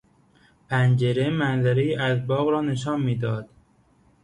پنجره 0.69 1.29
منظرهای 1.29 1.95
از 1.95 2.27
باغ 2.27 2.49
را 2.49 2.61
نشان 2.61 3.01
میداد. 3.01 3.49